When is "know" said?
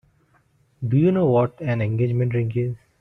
1.11-1.27